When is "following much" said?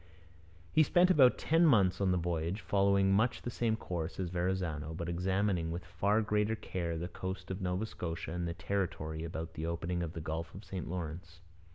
2.61-3.43